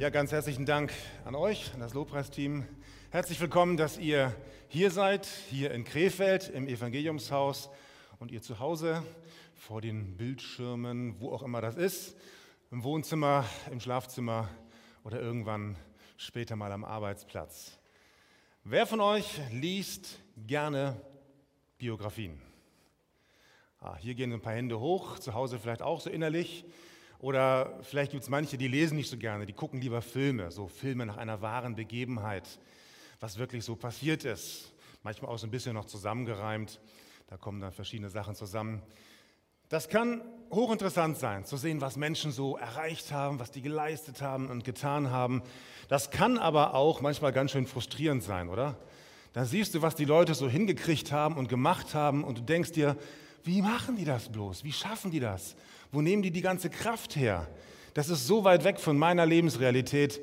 [0.00, 0.94] Ja, ganz herzlichen Dank
[1.26, 2.64] an euch, an das Lobpreisteam.
[3.10, 4.34] Herzlich willkommen, dass ihr
[4.68, 7.68] hier seid, hier in Krefeld im Evangeliumshaus
[8.18, 9.02] und ihr zu Hause
[9.54, 12.16] vor den Bildschirmen, wo auch immer das ist,
[12.70, 14.48] im Wohnzimmer, im Schlafzimmer
[15.04, 15.76] oder irgendwann
[16.16, 17.78] später mal am Arbeitsplatz.
[18.64, 20.98] Wer von euch liest gerne
[21.76, 22.40] Biografien?
[23.80, 26.64] Ah, hier gehen ein paar Hände hoch, zu Hause vielleicht auch so innerlich.
[27.20, 30.68] Oder vielleicht gibt es manche, die lesen nicht so gerne, die gucken lieber Filme, so
[30.68, 32.48] Filme nach einer wahren Begebenheit,
[33.20, 34.72] was wirklich so passiert ist.
[35.02, 36.80] Manchmal auch so ein bisschen noch zusammengereimt,
[37.28, 38.82] da kommen dann verschiedene Sachen zusammen.
[39.68, 44.48] Das kann hochinteressant sein, zu sehen, was Menschen so erreicht haben, was die geleistet haben
[44.48, 45.42] und getan haben.
[45.88, 48.76] Das kann aber auch manchmal ganz schön frustrierend sein, oder?
[49.32, 52.72] Da siehst du, was die Leute so hingekriegt haben und gemacht haben und du denkst
[52.72, 52.96] dir,
[53.44, 54.64] wie machen die das bloß?
[54.64, 55.54] Wie schaffen die das?
[55.92, 57.48] Wo nehmen die die ganze Kraft her?
[57.94, 60.20] Das ist so weit weg von meiner Lebensrealität.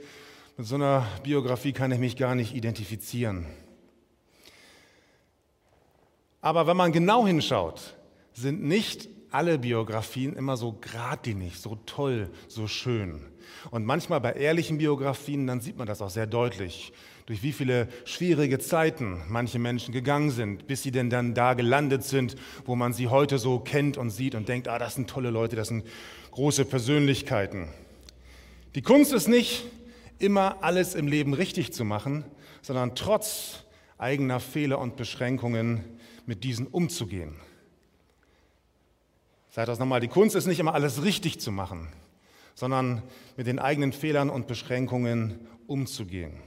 [0.55, 3.45] Mit so einer Biografie kann ich mich gar nicht identifizieren.
[6.41, 7.95] Aber wenn man genau hinschaut,
[8.33, 13.25] sind nicht alle Biografien immer so geradlinig, so toll, so schön.
[13.71, 16.93] Und manchmal bei ehrlichen Biografien, dann sieht man das auch sehr deutlich
[17.27, 22.03] durch wie viele schwierige Zeiten manche Menschen gegangen sind, bis sie denn dann da gelandet
[22.05, 25.29] sind, wo man sie heute so kennt und sieht und denkt, ah, das sind tolle
[25.29, 25.85] Leute, das sind
[26.31, 27.67] große Persönlichkeiten.
[28.75, 29.65] Die Kunst ist nicht
[30.19, 32.23] immer alles im Leben richtig zu machen,
[32.61, 33.65] sondern trotz
[33.97, 35.83] eigener Fehler und Beschränkungen
[36.25, 37.35] mit diesen umzugehen.
[39.49, 41.89] Seid das nochmal, die Kunst ist nicht immer alles richtig zu machen,
[42.55, 43.03] sondern
[43.35, 46.46] mit den eigenen Fehlern und Beschränkungen umzugehen.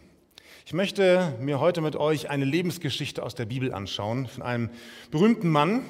[0.70, 4.70] Ich möchte mir heute mit euch eine Lebensgeschichte aus der Bibel anschauen von einem
[5.10, 5.82] berühmten Mann.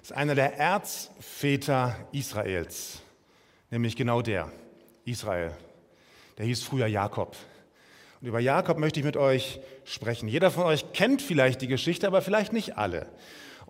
[0.00, 3.02] Das ist einer der Erzväter Israels,
[3.70, 4.50] nämlich genau der,
[5.04, 5.52] Israel.
[6.38, 7.36] Der hieß früher Jakob.
[8.22, 10.28] Und über Jakob möchte ich mit euch sprechen.
[10.28, 13.10] Jeder von euch kennt vielleicht die Geschichte, aber vielleicht nicht alle.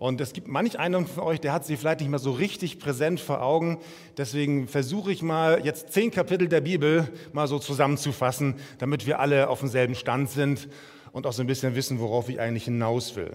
[0.03, 2.77] Und es gibt manch einen von euch, der hat sie vielleicht nicht mehr so richtig
[2.77, 3.79] präsent vor Augen.
[4.17, 9.47] Deswegen versuche ich mal jetzt zehn Kapitel der Bibel mal so zusammenzufassen, damit wir alle
[9.47, 10.67] auf demselben Stand sind
[11.13, 13.31] und auch so ein bisschen wissen, worauf ich eigentlich hinaus will.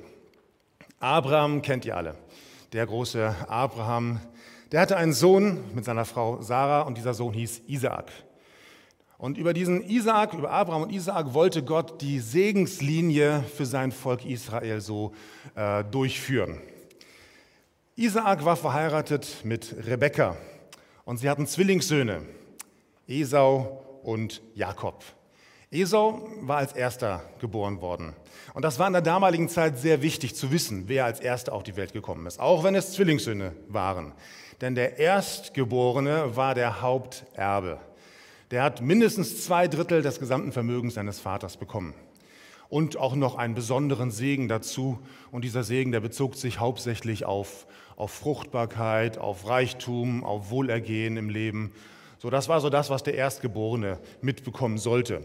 [1.01, 2.17] Abraham kennt ihr alle.
[2.75, 4.21] Der große Abraham,
[4.71, 8.13] der hatte einen Sohn mit seiner Frau Sarah und dieser Sohn hieß Isaak.
[9.19, 14.25] Und über diesen Isaak, über Abraham und Isaak wollte Gott die Segenslinie für sein Volk
[14.25, 15.13] Israel so
[15.57, 16.61] äh, durchführen.
[17.97, 20.37] Isaak war verheiratet mit Rebekka
[21.05, 22.23] und sie hatten Zwillingssöhne,
[23.09, 25.03] Esau und Jakob.
[25.73, 28.15] Esau war als erster geboren worden.
[28.55, 31.65] Und das war in der damaligen Zeit sehr wichtig zu wissen, wer als erster auf
[31.65, 34.13] die Welt gekommen ist, auch wenn es Zwillingssöhne waren.
[34.61, 37.81] Denn der Erstgeborene war der Haupterbe
[38.51, 41.95] der hat mindestens zwei Drittel des gesamten Vermögens seines Vaters bekommen.
[42.71, 44.99] Und auch noch einen besonderen Segen dazu.
[45.31, 47.67] Und dieser Segen, der bezog sich hauptsächlich auf,
[47.97, 51.73] auf Fruchtbarkeit, auf Reichtum, auf Wohlergehen im Leben.
[52.19, 55.23] So, das war so das, was der Erstgeborene mitbekommen sollte.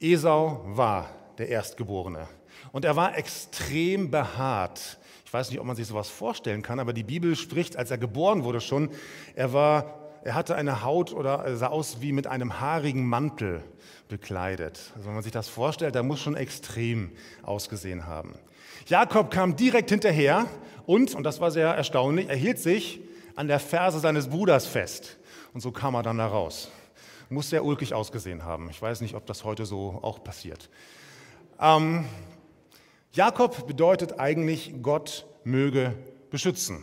[0.00, 2.28] Esau war der Erstgeborene.
[2.72, 4.98] Und er war extrem behaart.
[5.26, 7.98] Ich weiß nicht, ob man sich sowas vorstellen kann, aber die Bibel spricht, als er
[7.98, 8.90] geboren wurde schon,
[9.34, 13.62] er war er hatte eine Haut oder sah aus wie mit einem haarigen Mantel
[14.08, 14.92] bekleidet.
[14.94, 18.34] Also wenn man sich das vorstellt, da muss schon extrem ausgesehen haben.
[18.86, 20.46] Jakob kam direkt hinterher
[20.86, 23.00] und, und das war sehr erstaunlich, er hielt sich
[23.36, 25.16] an der Ferse seines Bruders fest.
[25.54, 26.70] Und so kam er dann da raus.
[27.28, 28.68] Muss sehr ulkig ausgesehen haben.
[28.70, 30.68] Ich weiß nicht, ob das heute so auch passiert.
[31.60, 32.04] Ähm,
[33.12, 35.94] Jakob bedeutet eigentlich, Gott möge
[36.30, 36.82] beschützen.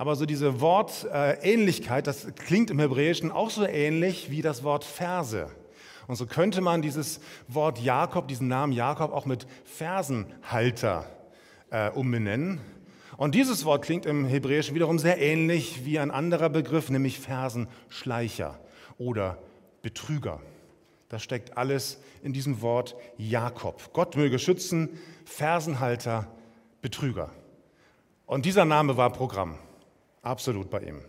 [0.00, 5.50] Aber so diese Wortähnlichkeit, das klingt im Hebräischen auch so ähnlich wie das Wort Verse.
[6.06, 11.04] Und so könnte man dieses Wort Jakob, diesen Namen Jakob auch mit Fersenhalter
[11.68, 12.62] äh, umbenennen.
[13.18, 18.58] Und dieses Wort klingt im Hebräischen wiederum sehr ähnlich wie ein anderer Begriff, nämlich Fersenschleicher
[18.96, 19.36] oder
[19.82, 20.40] Betrüger.
[21.10, 23.92] Das steckt alles in diesem Wort Jakob.
[23.92, 26.26] Gott möge schützen, Fersenhalter,
[26.80, 27.28] Betrüger.
[28.24, 29.58] Und dieser Name war Programm.
[30.22, 31.00] Absolut bei ihm.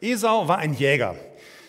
[0.00, 1.16] Esau war ein Jäger.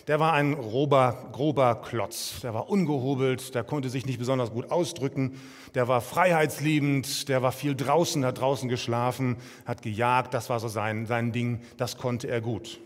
[0.08, 2.42] Der war ein grober, grober Klotz.
[2.42, 5.40] Der war ungehobelt, der konnte sich nicht besonders gut ausdrücken.
[5.76, 10.34] Der war freiheitsliebend, der war viel draußen, hat draußen geschlafen, hat gejagt.
[10.34, 12.82] Das war so sein, sein Ding, das konnte er gut.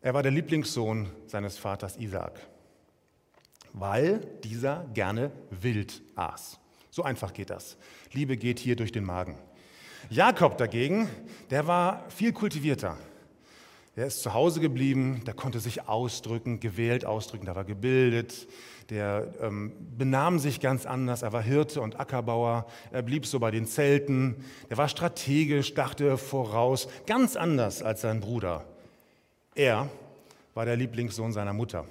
[0.00, 2.40] Er war der Lieblingssohn seines Vaters Isaak,
[3.72, 6.58] weil dieser gerne wild aß.
[6.88, 7.76] So einfach geht das.
[8.12, 9.38] Liebe geht hier durch den Magen.
[10.08, 11.08] Jakob dagegen,
[11.50, 12.96] der war viel kultivierter.
[13.96, 18.48] der ist zu Hause geblieben, der konnte sich ausdrücken, gewählt ausdrücken, der war gebildet,
[18.88, 23.50] der ähm, benahm sich ganz anders, er war Hirte und Ackerbauer, er blieb so bei
[23.50, 28.64] den Zelten, der war strategisch, dachte voraus, ganz anders als sein Bruder.
[29.54, 29.90] Er
[30.54, 31.84] war der Lieblingssohn seiner Mutter.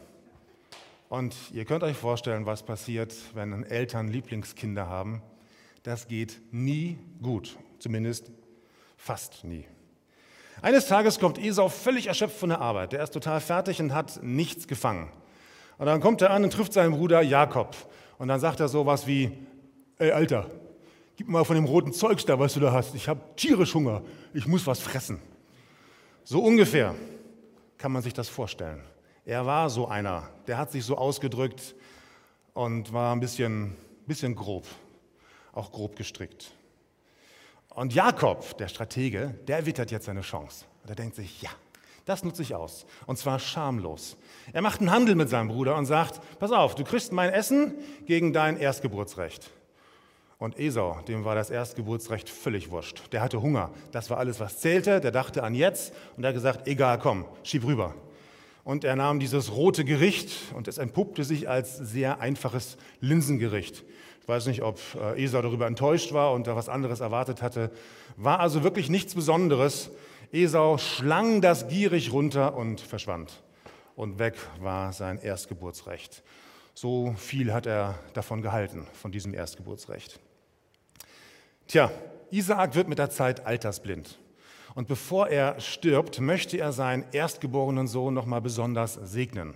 [1.10, 5.22] Und ihr könnt euch vorstellen, was passiert, wenn Eltern Lieblingskinder haben.
[5.84, 8.32] Das geht nie gut, zumindest
[8.98, 9.66] fast nie.
[10.62, 12.92] Eines Tages kommt Esau völlig erschöpft von der Arbeit.
[12.92, 15.10] Der ist total fertig und hat nichts gefangen.
[15.78, 17.76] Und dann kommt er an und trifft seinen Bruder Jakob.
[18.18, 19.32] Und dann sagt er sowas wie,
[19.98, 20.50] ey Alter,
[21.16, 22.94] gib mal von dem roten Zeugs da, was du da hast.
[22.96, 24.02] Ich habe tierisch Hunger.
[24.34, 25.22] Ich muss was fressen.
[26.26, 26.94] So ungefähr
[27.78, 28.84] kann man sich das vorstellen.
[29.26, 31.76] Er war so einer, der hat sich so ausgedrückt
[32.54, 34.66] und war ein bisschen, bisschen grob,
[35.54, 36.52] auch grob gestrickt.
[37.80, 40.66] Und Jakob, der Stratege, der wittert jetzt seine Chance.
[40.84, 41.50] Und er denkt sich, ja,
[42.04, 42.86] das nutze ich aus.
[43.06, 44.18] Und zwar schamlos.
[44.52, 47.76] Er macht einen Handel mit seinem Bruder und sagt, pass auf, du kriegst mein Essen
[48.06, 49.50] gegen dein Erstgeburtsrecht.
[50.40, 53.02] Und Esau, dem war das Erstgeburtsrecht völlig wurscht.
[53.14, 53.72] Der hatte Hunger.
[53.94, 55.00] Das war alles, was zählte.
[55.00, 57.96] Der dachte an jetzt und er hat gesagt, egal, komm, schieb rüber.
[58.66, 63.86] Und er nahm dieses rote Gericht und es entpuppte sich als sehr einfaches Linsengericht
[64.30, 67.72] weiß nicht, ob äh, Esau darüber enttäuscht war und da was anderes erwartet hatte.
[68.16, 69.90] War also wirklich nichts Besonderes.
[70.32, 73.44] Esau schlang das gierig runter und verschwand.
[73.96, 76.24] Und weg war sein Erstgeburtsrecht.
[76.74, 80.20] So viel hat er davon gehalten, von diesem Erstgeburtsrecht.
[81.68, 81.92] Tja,
[82.32, 84.18] Isaak wird mit der Zeit altersblind.
[84.76, 89.56] Und bevor er stirbt, möchte er seinen erstgeborenen Sohn nochmal besonders segnen.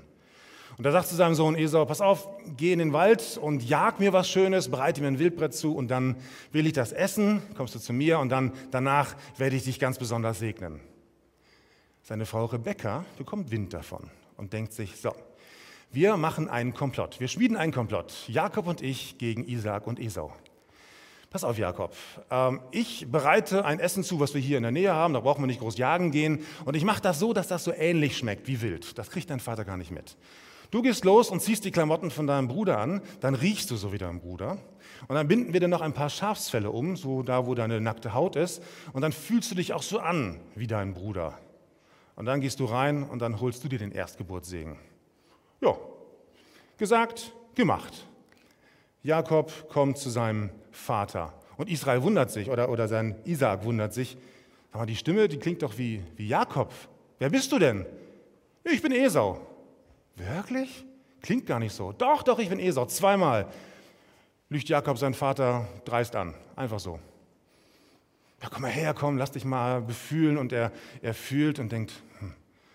[0.77, 2.27] Und er sagt zu seinem Sohn Esau, pass auf,
[2.57, 5.89] geh in den Wald und jag mir was Schönes, bereite mir ein Wildbrett zu und
[5.89, 6.15] dann
[6.51, 9.99] will ich das essen, kommst du zu mir und dann danach werde ich dich ganz
[9.99, 10.79] besonders segnen.
[12.01, 15.13] Seine Frau Rebekka bekommt Wind davon und denkt sich, so,
[15.91, 20.33] wir machen einen Komplott, wir schmieden einen Komplott, Jakob und ich gegen Isaak und Esau.
[21.29, 21.95] Pass auf, Jakob.
[22.29, 25.15] Ähm, ich bereite ein Essen zu, was wir hier in der Nähe haben.
[25.15, 26.45] Da brauchen wir nicht groß jagen gehen.
[26.63, 28.99] Und ich mache das so, dass das so ähnlich schmeckt wie wild.
[28.99, 30.15] Das kriegt dein Vater gar nicht mit.
[30.73, 33.93] Du gehst los und ziehst die Klamotten von deinem Bruder an, dann riechst du so
[33.93, 34.57] wie dein Bruder.
[35.07, 38.15] Und dann binden wir dir noch ein paar Schafsfälle um, so da, wo deine nackte
[38.15, 38.59] Haut ist.
[38.91, 41.37] Und dann fühlst du dich auch so an wie dein Bruder.
[42.15, 44.77] Und dann gehst du rein und dann holst du dir den Erstgeburtssegen.
[45.61, 45.77] Ja,
[46.79, 48.07] gesagt, gemacht.
[49.03, 51.33] Jakob kommt zu seinem Vater.
[51.55, 54.17] Und Israel wundert sich, oder, oder sein Isaak wundert sich.
[54.71, 56.73] Aber die Stimme, die klingt doch wie, wie Jakob.
[57.19, 57.85] Wer bist du denn?
[58.63, 59.52] Ich bin Esau.
[60.15, 60.85] Wirklich?
[61.21, 61.91] Klingt gar nicht so.
[61.91, 62.85] Doch, doch, ich bin Esau.
[62.85, 63.47] Zweimal
[64.49, 66.33] lügt Jakob seinen Vater dreist an.
[66.55, 66.99] Einfach so.
[68.41, 70.37] Ja, komm mal her, komm, lass dich mal befühlen.
[70.37, 70.71] Und er,
[71.01, 72.33] er fühlt und denkt, hm,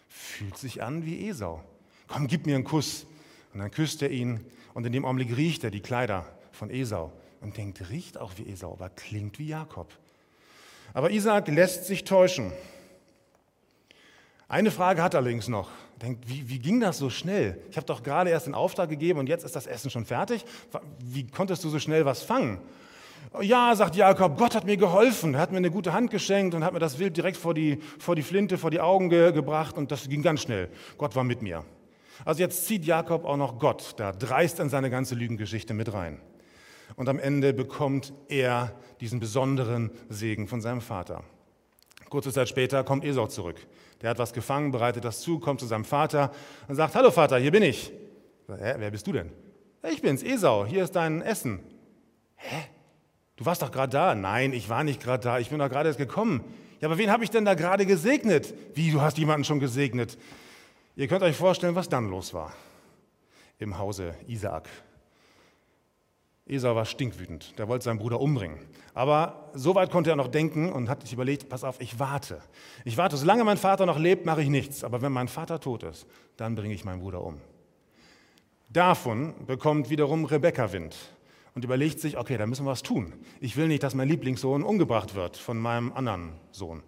[0.08, 1.62] fühlt sich an wie Esau.
[2.08, 3.06] Komm, gib mir einen Kuss.
[3.52, 4.44] Und dann küsst er ihn.
[4.74, 8.50] Und in dem Augenblick riecht er die Kleider von Esau und denkt, riecht auch wie
[8.50, 9.92] Esau, aber klingt wie Jakob.
[10.94, 12.52] Aber Isaac lässt sich täuschen.
[14.48, 15.70] Eine Frage hat er allerdings noch.
[16.02, 17.60] Denkt, wie, wie ging das so schnell?
[17.70, 20.44] Ich habe doch gerade erst den Auftrag gegeben und jetzt ist das Essen schon fertig.
[21.00, 22.60] Wie konntest du so schnell was fangen?
[23.40, 26.72] Ja, sagt Jakob, Gott hat mir geholfen, hat mir eine gute Hand geschenkt und hat
[26.72, 29.90] mir das Wild direkt vor die, vor die Flinte, vor die Augen ge gebracht und
[29.90, 30.68] das ging ganz schnell.
[30.96, 31.64] Gott war mit mir.
[32.24, 36.20] Also jetzt zieht Jakob auch noch Gott da dreist in seine ganze Lügengeschichte mit rein.
[36.96, 41.22] Und am Ende bekommt er diesen besonderen Segen von seinem Vater.
[42.08, 43.66] Kurze Zeit später kommt Esau zurück.
[44.02, 46.32] Der hat was gefangen, bereitet das zu, kommt zu seinem Vater
[46.68, 47.92] und sagt, hallo Vater, hier bin ich.
[48.48, 49.32] Hä, wer bist du denn?
[49.90, 51.60] Ich bin's, Esau, hier ist dein Essen.
[52.36, 52.64] Hä?
[53.36, 54.14] Du warst doch gerade da.
[54.14, 56.44] Nein, ich war nicht gerade da, ich bin doch gerade erst gekommen.
[56.80, 58.54] Ja, aber wen habe ich denn da gerade gesegnet?
[58.74, 60.16] Wie, du hast jemanden schon gesegnet?
[60.96, 62.52] Ihr könnt euch vorstellen, was dann los war
[63.58, 64.68] im Hause Isaak.
[66.48, 68.58] Esau war stinkwütend, der wollte seinen Bruder umbringen.
[68.94, 72.40] Aber so weit konnte er noch denken und hat sich überlegt, pass auf, ich warte.
[72.84, 74.82] Ich warte, solange mein Vater noch lebt, mache ich nichts.
[74.82, 77.40] Aber wenn mein Vater tot ist, dann bringe ich meinen Bruder um.
[78.70, 80.96] Davon bekommt wiederum Rebekka Wind
[81.54, 83.12] und überlegt sich, okay, da müssen wir was tun.
[83.40, 86.82] Ich will nicht, dass mein Lieblingssohn umgebracht wird von meinem anderen Sohn.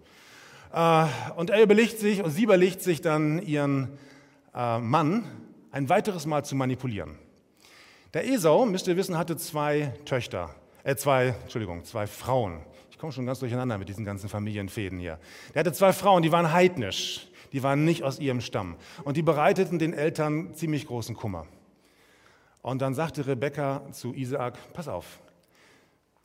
[0.73, 3.97] Äh, und er überlegt sich, und sie überlegt sich dann, ihren
[4.55, 5.23] äh, Mann
[5.71, 7.17] ein weiteres Mal zu manipulieren.
[8.13, 10.53] Der Esau, müsst ihr wissen, hatte zwei Töchter,
[10.83, 12.59] äh, zwei, Entschuldigung, zwei Frauen.
[12.89, 15.17] Ich komme schon ganz durcheinander mit diesen ganzen Familienfäden hier.
[15.53, 18.75] Der hatte zwei Frauen, die waren heidnisch, die waren nicht aus ihrem Stamm
[19.05, 21.47] und die bereiteten den Eltern ziemlich großen Kummer.
[22.61, 25.21] Und dann sagte Rebekka zu Isaak, pass auf,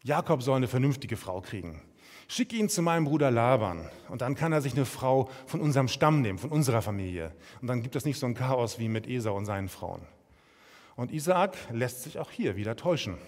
[0.02, 1.82] Jakob soll eine vernünftige Frau kriegen.
[2.26, 5.86] Schick ihn zu meinem Bruder Laban und dann kann er sich eine Frau von unserem
[5.86, 7.32] Stamm nehmen, von unserer Familie.
[7.60, 10.02] Und dann gibt es nicht so ein Chaos wie mit Esau und seinen Frauen.
[10.96, 13.18] Und Isaak lässt sich auch hier wieder täuschen.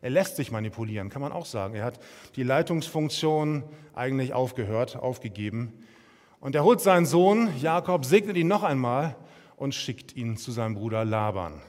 [0.00, 1.76] Er lässt sich manipulieren, kann man auch sagen.
[1.76, 2.00] Er hat
[2.34, 3.62] die Leitungsfunktion
[3.94, 5.72] eigentlich aufgehört, aufgegeben.
[6.40, 9.14] Und er holt seinen Sohn Jakob, segnet ihn noch einmal
[9.54, 11.62] und schickt ihn zu seinem Bruder Laban.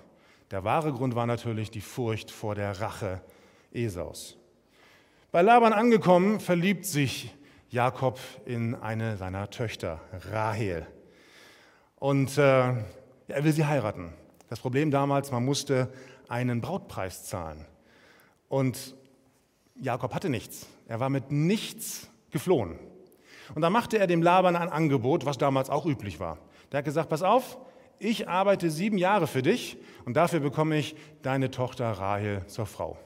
[0.50, 3.22] Der wahre Grund war natürlich die Furcht vor der Rache
[3.72, 4.36] Esaus.
[5.32, 7.32] Bei Laban angekommen, verliebt sich
[7.70, 10.00] Jakob in eine seiner Töchter,
[10.32, 10.88] Rahel.
[11.98, 14.14] Und äh, er will sie heiraten.
[14.54, 15.92] Das Problem damals, man musste
[16.28, 17.66] einen Brautpreis zahlen.
[18.50, 18.96] Und
[19.82, 20.68] Jakob hatte nichts.
[20.88, 22.78] Er war mit nichts geflohen.
[23.56, 26.38] Und da machte er dem Laban ein Angebot, was damals auch üblich war.
[26.72, 27.58] Der hat gesagt, pass auf,
[27.98, 33.00] ich arbeite sieben Jahre für dich und dafür bekomme ich deine Tochter Rahel zur Frau.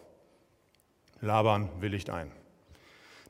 [1.22, 2.30] Laban willigt ein.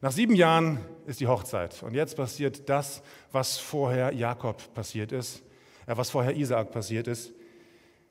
[0.01, 5.43] Nach sieben Jahren ist die Hochzeit und jetzt passiert das, was vorher Jakob passiert ist,
[5.85, 7.36] äh, was vorher Isaak passiert ist.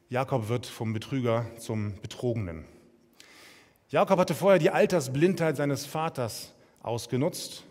[0.09, 2.65] Jakob wird vom Betrüger zum Betrogenen.
[3.89, 7.65] Jakob hatte vorher die Altersblindheit seines Vaters ausgenutzt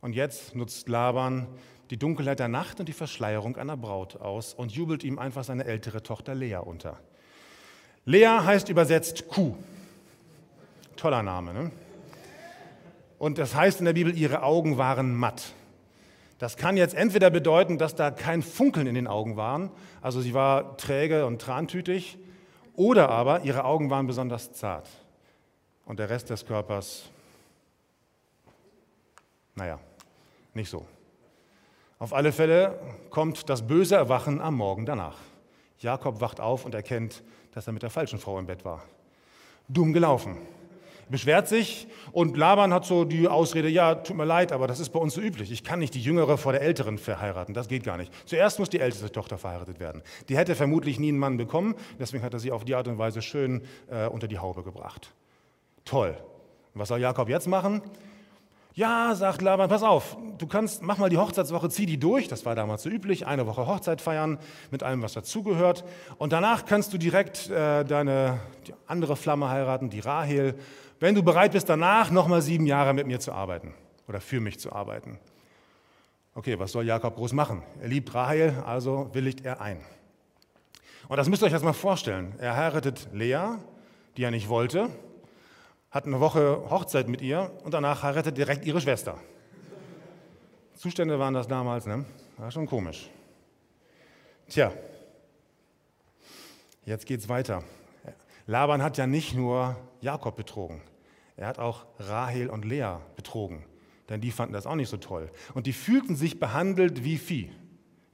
[0.00, 1.46] und jetzt nutzt Laban
[1.90, 5.64] die Dunkelheit der Nacht und die Verschleierung einer Braut aus und jubelt ihm einfach seine
[5.64, 6.98] ältere Tochter Lea unter.
[8.06, 9.54] Lea heißt übersetzt Kuh.
[10.96, 11.70] Toller Name, ne?
[13.20, 15.52] Und das heißt in der Bibel, ihre Augen waren matt.
[16.38, 19.70] Das kann jetzt entweder bedeuten, dass da kein Funkeln in den Augen waren,
[20.00, 22.18] also sie war träge und trantütig,
[22.74, 24.88] oder aber ihre Augen waren besonders zart
[25.84, 27.04] und der Rest des Körpers,
[29.54, 29.78] naja,
[30.54, 30.86] nicht so.
[31.98, 32.78] Auf alle Fälle
[33.10, 35.18] kommt das böse Erwachen am Morgen danach.
[35.78, 37.22] Jakob wacht auf und erkennt,
[37.52, 38.82] dass er mit der falschen Frau im Bett war.
[39.68, 40.38] Dumm gelaufen
[41.12, 44.88] beschwert sich und Laban hat so die Ausrede, ja, tut mir leid, aber das ist
[44.88, 45.52] bei uns so üblich.
[45.52, 48.12] Ich kann nicht die Jüngere vor der Älteren verheiraten, das geht gar nicht.
[48.26, 50.02] Zuerst muss die älteste Tochter verheiratet werden.
[50.28, 52.98] Die hätte vermutlich nie einen Mann bekommen, deswegen hat er sie auf die Art und
[52.98, 55.12] Weise schön äh, unter die Haube gebracht.
[55.84, 56.16] Toll.
[56.74, 57.82] Was soll Jakob jetzt machen?
[58.74, 62.46] Ja, sagt Laban, pass auf, du kannst, mach mal die Hochzeitswoche, zieh die durch, das
[62.46, 64.38] war damals so üblich, eine Woche Hochzeit feiern
[64.70, 65.84] mit allem, was dazugehört.
[66.16, 68.40] Und danach kannst du direkt äh, deine
[68.86, 70.54] andere Flamme heiraten, die Rahel
[71.02, 73.74] wenn du bereit bist, danach nochmal sieben Jahre mit mir zu arbeiten
[74.06, 75.18] oder für mich zu arbeiten.
[76.32, 77.64] Okay, was soll Jakob groß machen?
[77.80, 79.80] Er liebt Rahel, also willigt er ein.
[81.08, 82.34] Und das müsst ihr euch erstmal vorstellen.
[82.38, 83.56] Er heiratet Lea,
[84.16, 84.90] die er nicht wollte,
[85.90, 89.18] hat eine Woche Hochzeit mit ihr und danach heiratet direkt ihre Schwester.
[90.76, 92.04] Zustände waren das damals, ne?
[92.36, 93.10] War schon komisch.
[94.48, 94.72] Tja,
[96.84, 97.64] jetzt geht's weiter.
[98.46, 100.80] Laban hat ja nicht nur Jakob betrogen.
[101.36, 103.64] Er hat auch Rahel und Lea betrogen,
[104.08, 105.30] denn die fanden das auch nicht so toll.
[105.54, 107.50] Und die fühlten sich behandelt wie Vieh,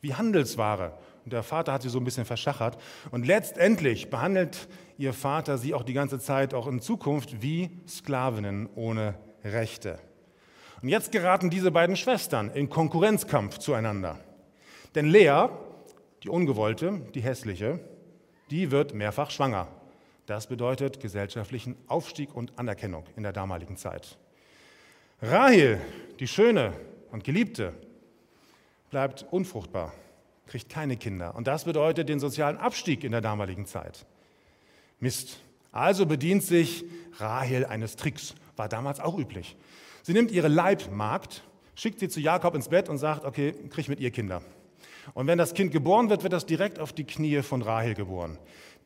[0.00, 0.98] wie Handelsware.
[1.24, 2.80] Und der Vater hat sie so ein bisschen verschachert.
[3.10, 8.68] Und letztendlich behandelt ihr Vater sie auch die ganze Zeit, auch in Zukunft, wie Sklavinnen
[8.76, 9.98] ohne Rechte.
[10.80, 14.18] Und jetzt geraten diese beiden Schwestern in Konkurrenzkampf zueinander.
[14.94, 15.48] Denn Lea,
[16.22, 17.80] die ungewollte, die hässliche,
[18.50, 19.68] die wird mehrfach schwanger.
[20.28, 24.18] Das bedeutet gesellschaftlichen Aufstieg und Anerkennung in der damaligen Zeit.
[25.22, 25.80] Rahel,
[26.20, 26.74] die Schöne
[27.10, 27.72] und Geliebte,
[28.90, 29.94] bleibt unfruchtbar,
[30.46, 31.34] kriegt keine Kinder.
[31.34, 34.04] Und das bedeutet den sozialen Abstieg in der damaligen Zeit.
[35.00, 35.40] Mist.
[35.72, 36.84] Also bedient sich
[37.16, 39.56] Rahel eines Tricks, war damals auch üblich.
[40.02, 41.42] Sie nimmt ihre Leibmagd,
[41.74, 44.42] schickt sie zu Jakob ins Bett und sagt, okay, krieg mit ihr Kinder.
[45.14, 48.38] Und wenn das Kind geboren wird, wird das direkt auf die Knie von Rahel geboren.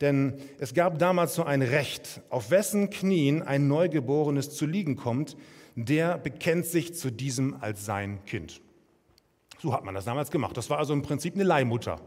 [0.03, 5.37] Denn es gab damals so ein Recht, auf wessen Knien ein Neugeborenes zu liegen kommt,
[5.77, 8.61] der bekennt sich zu diesem als sein Kind.
[9.61, 10.57] So hat man das damals gemacht.
[10.57, 12.01] Das war also im Prinzip eine Leihmutter.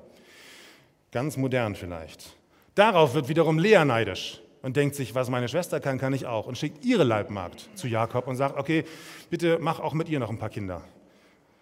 [1.11, 2.35] Ganz modern vielleicht.
[2.75, 6.47] Darauf wird wiederum Lea neidisch und denkt sich, was meine Schwester kann, kann ich auch.
[6.47, 8.83] Und schickt ihre Leibmagd zu Jakob und sagt, okay,
[9.29, 10.81] bitte mach auch mit ihr noch ein paar Kinder.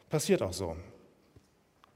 [0.09, 0.75] Passiert auch so.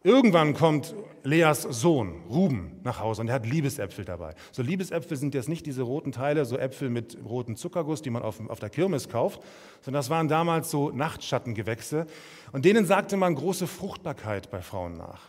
[0.08, 4.36] Irgendwann kommt Leas Sohn, Ruben, nach Hause und er hat Liebesäpfel dabei.
[4.54, 8.24] So Liebesäpfel sind jetzt nicht diese roten Teile, so Äpfel mit rotem Zuckerguss, die man
[8.24, 9.42] auf, auf der Kirmes kauft,
[9.82, 12.08] sondern das waren damals so Nachtschattengewächse
[12.54, 15.24] und denen sagte man große Fruchtbarkeit bei Frauen nach.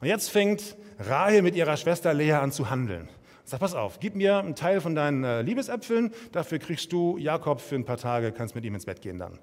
[0.00, 3.08] Und jetzt fängt Rahel mit ihrer Schwester Lea an zu handeln.
[3.44, 7.60] Sag, pass auf, gib mir einen Teil von deinen äh, Liebesäpfeln, dafür kriegst du Jakob
[7.60, 9.38] für ein paar Tage, kannst mit ihm ins Bett gehen dann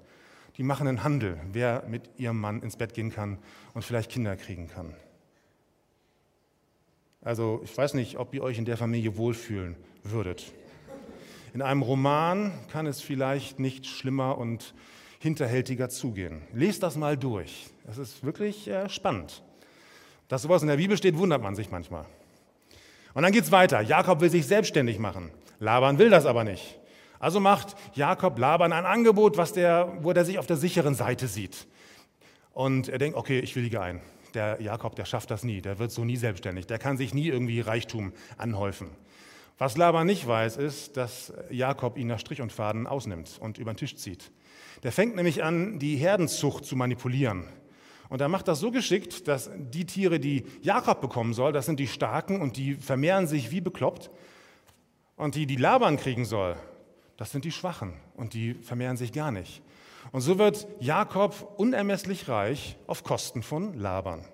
[0.56, 3.38] die machen einen Handel, wer mit ihrem Mann ins Bett gehen kann
[3.74, 4.94] und vielleicht Kinder kriegen kann.
[7.22, 10.52] Also ich weiß nicht, ob ihr euch in der Familie wohlfühlen würdet.
[11.54, 14.74] In einem Roman kann es vielleicht nicht schlimmer und
[15.20, 16.42] hinterhältiger zugehen.
[16.52, 17.70] Lest das mal durch.
[17.86, 19.42] Das ist wirklich äh, spannend.
[20.28, 22.04] Dass sowas in der Bibel steht, wundert man sich manchmal.
[23.14, 23.80] Und dann geht es weiter.
[23.80, 25.30] Jakob will sich selbstständig machen.
[25.60, 26.78] Laban will das aber nicht.
[27.24, 31.26] Also macht Jakob Laban ein Angebot, was der, wo er sich auf der sicheren Seite
[31.26, 31.66] sieht.
[32.52, 34.02] Und er denkt, okay, ich willige ein.
[34.34, 35.62] Der Jakob, der schafft das nie.
[35.62, 36.66] Der wird so nie selbstständig.
[36.66, 38.90] Der kann sich nie irgendwie Reichtum anhäufen.
[39.56, 43.72] Was Laban nicht weiß, ist, dass Jakob ihn nach Strich und Faden ausnimmt und über
[43.72, 44.30] den Tisch zieht.
[44.82, 47.48] Der fängt nämlich an, die Herdenzucht zu manipulieren.
[48.10, 51.80] Und er macht das so geschickt, dass die Tiere, die Jakob bekommen soll, das sind
[51.80, 54.10] die starken und die vermehren sich wie bekloppt.
[55.16, 56.56] Und die, die Laban kriegen soll,
[57.16, 59.62] das sind die schwachen und die vermehren sich gar nicht.
[60.12, 64.24] Und so wird Jakob unermesslich reich auf Kosten von Laban.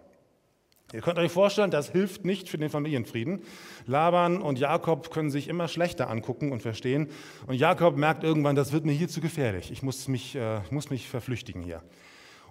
[0.92, 3.42] Ihr könnt euch vorstellen, das hilft nicht für den Familienfrieden.
[3.86, 7.08] Laban und Jakob können sich immer schlechter angucken und verstehen.
[7.46, 9.70] Und Jakob merkt irgendwann, das wird mir hier zu gefährlich.
[9.70, 11.82] Ich muss mich, äh, muss mich verflüchtigen hier.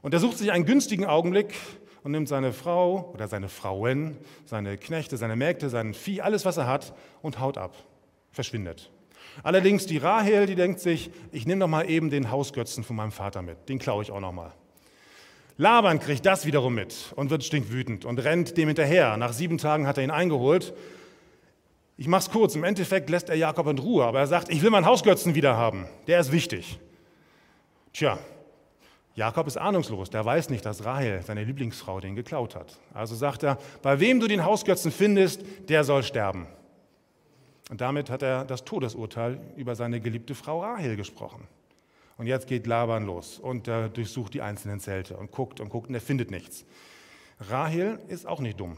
[0.01, 1.53] Und er sucht sich einen günstigen Augenblick
[2.03, 6.55] und nimmt seine Frau oder seine Frauen, seine Knechte, seine Mägde, sein Vieh, alles, was
[6.55, 7.75] er hat, und haut ab,
[8.31, 8.89] verschwindet.
[9.43, 13.11] Allerdings die Rahel, die denkt sich, ich nehme doch mal eben den Hausgötzen von meinem
[13.11, 14.53] Vater mit, den klaue ich auch noch mal.
[15.57, 19.17] Laban kriegt das wiederum mit und wird stinkwütend und rennt dem hinterher.
[19.17, 20.73] Nach sieben Tagen hat er ihn eingeholt.
[21.97, 24.61] Ich mache es kurz, im Endeffekt lässt er Jakob in Ruhe, aber er sagt, ich
[24.61, 26.79] will meinen Hausgötzen wieder haben, der ist wichtig.
[27.91, 28.19] Tja,
[29.15, 32.79] Jakob ist ahnungslos, der weiß nicht, dass Rahel, seine Lieblingsfrau, den geklaut hat.
[32.93, 36.47] Also sagt er, bei wem du den Hausgötzen findest, der soll sterben.
[37.69, 41.47] Und damit hat er das Todesurteil über seine geliebte Frau Rahel gesprochen.
[42.17, 45.87] Und jetzt geht Laban los und er durchsucht die einzelnen Zelte und guckt und guckt
[45.87, 46.65] und er findet nichts.
[47.39, 48.75] Rahel ist auch nicht dumm.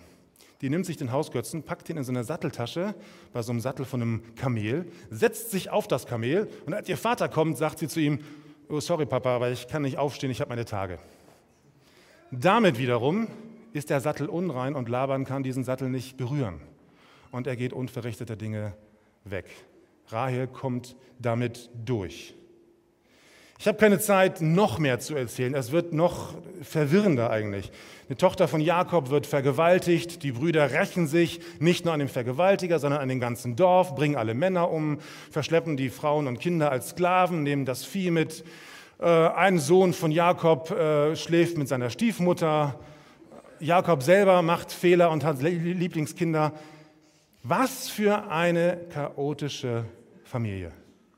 [0.62, 2.93] Die nimmt sich den Hausgötzen, packt ihn in so eine Satteltasche
[3.33, 6.98] bei so einem Sattel von einem Kamel, setzt sich auf das Kamel und als ihr
[6.98, 8.19] Vater kommt, sagt sie zu ihm,
[8.69, 11.00] oh sorry Papa, aber ich kann nicht aufstehen, ich habe meine Tage.
[12.29, 13.27] Damit wiederum
[13.74, 16.62] ist der Sattel unrein und Laban kann diesen Sattel nicht berühren.
[17.32, 18.74] Und er geht unverrichteter Dinge
[19.24, 19.46] weg.
[20.08, 22.36] Rahel kommt damit durch.
[23.62, 25.54] Ich habe keine Zeit, noch mehr zu erzählen.
[25.54, 27.72] Es wird noch verwirrender eigentlich.
[28.10, 30.24] Eine Tochter von Jakob wird vergewaltigt.
[30.24, 34.15] Die Brüder rächen sich nicht nur an dem Vergewaltiger, sondern an dem ganzen Dorf, bringen
[34.15, 34.98] alle Männer um,
[35.30, 38.44] verschleppen die Frauen und Kinder als Sklaven, nehmen das Vieh mit.
[39.00, 42.80] Äh, ein Sohn von Jakob äh, schläft mit seiner Stiefmutter.
[43.60, 46.54] Jakob selber macht Fehler und hat Lieblingskinder.
[47.43, 49.86] Was für eine chaotische
[50.23, 50.71] Familie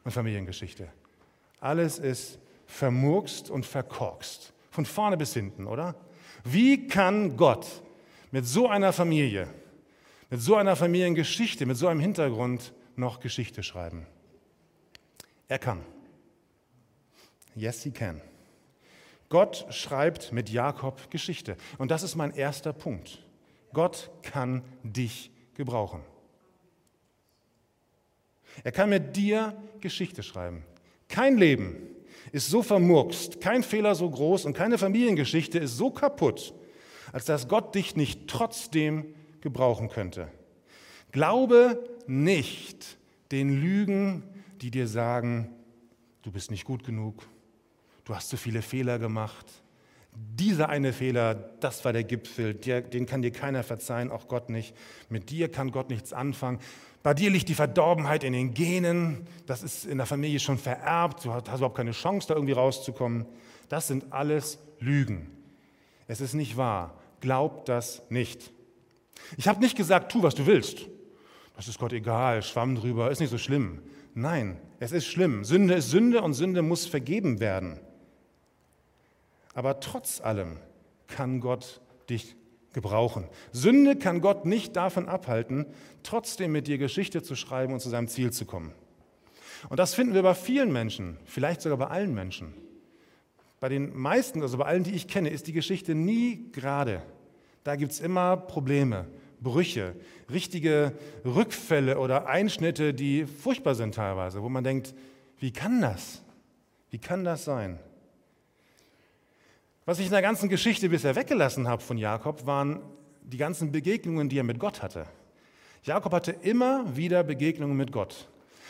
[0.03, 0.87] und Familiengeschichte.
[1.59, 4.53] Alles ist vermurkst und verkorkst.
[4.71, 5.95] Von vorne bis hinten, oder?
[6.43, 7.67] Wie kann Gott
[8.31, 9.47] mit so einer Familie,
[10.29, 14.07] mit so einer Familiengeschichte, mit so einem Hintergrund noch Geschichte schreiben?
[15.47, 15.81] Er kann.
[17.55, 18.21] Yes, he can.
[19.29, 21.57] Gott schreibt mit Jakob Geschichte.
[21.77, 23.23] Und das ist mein erster Punkt.
[23.73, 26.01] Gott kann dich gebrauchen.
[28.63, 30.63] Er kann mit dir Geschichte schreiben.
[31.07, 31.75] Kein Leben
[32.31, 36.53] ist so vermurkst, kein Fehler so groß und keine Familiengeschichte ist so kaputt,
[37.11, 40.29] als dass Gott dich nicht trotzdem gebrauchen könnte.
[41.11, 42.97] Glaube nicht
[43.31, 44.23] den Lügen,
[44.61, 45.49] die dir sagen,
[46.23, 47.27] du bist nicht gut genug,
[48.05, 49.45] du hast zu viele Fehler gemacht.
[50.15, 54.75] Dieser eine Fehler, das war der Gipfel, den kann dir keiner verzeihen, auch Gott nicht.
[55.09, 56.59] Mit dir kann Gott nichts anfangen.
[57.03, 61.25] Bei dir liegt die Verdorbenheit in den Genen, das ist in der Familie schon vererbt,
[61.25, 63.25] du hast überhaupt keine Chance, da irgendwie rauszukommen.
[63.67, 65.29] Das sind alles Lügen.
[66.07, 66.97] Es ist nicht wahr.
[67.19, 68.51] Glaub das nicht.
[69.37, 70.87] Ich habe nicht gesagt, tu, was du willst.
[71.57, 73.81] Das ist Gott egal, schwamm drüber, ist nicht so schlimm.
[74.15, 75.43] Nein, es ist schlimm.
[75.43, 77.79] Sünde ist Sünde und Sünde muss vergeben werden.
[79.53, 80.57] Aber trotz allem
[81.07, 82.35] kann Gott dich
[82.73, 83.27] gebrauchen.
[83.51, 85.65] Sünde kann Gott nicht davon abhalten,
[86.03, 88.73] trotzdem mit dir Geschichte zu schreiben und zu seinem Ziel zu kommen.
[89.69, 92.53] Und das finden wir bei vielen Menschen, vielleicht sogar bei allen Menschen.
[93.59, 97.01] Bei den meisten, also bei allen, die ich kenne, ist die Geschichte nie gerade.
[97.63, 99.07] Da gibt es immer Probleme,
[99.39, 99.95] Brüche,
[100.29, 104.93] richtige Rückfälle oder Einschnitte, die furchtbar sind teilweise, wo man denkt,
[105.37, 106.23] wie kann das?
[106.89, 107.79] Wie kann das sein?
[109.85, 112.81] Was ich in der ganzen Geschichte bisher weggelassen habe von Jakob, waren
[113.21, 115.07] die ganzen Begegnungen, die er mit Gott hatte.
[115.83, 118.29] Jakob hatte immer wieder Begegnungen mit Gott.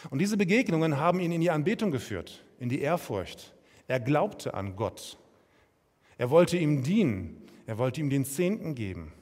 [0.10, 3.54] Und diese Begegnungen haben ihn in die Anbetung geführt, in die Ehrfurcht.
[3.88, 5.18] Er glaubte an Gott.
[6.18, 7.44] Er wollte ihm dienen.
[7.68, 9.14] Er wollte ihm den Zehnten geben.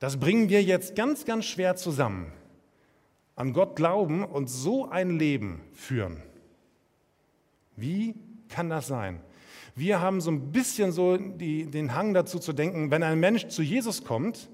[0.00, 2.32] Das bringen wir jetzt ganz, ganz schwer zusammen.
[3.36, 6.22] An Gott glauben und so ein Leben führen.
[7.76, 8.16] Wie
[8.48, 9.20] kann das sein?
[9.78, 13.46] Wir haben so ein bisschen so die, den Hang dazu zu denken, wenn ein Mensch
[13.46, 14.48] zu Jesus kommt,